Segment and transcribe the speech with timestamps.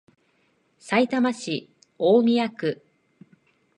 [0.79, 1.69] さいたま市
[1.99, 2.81] 大宮区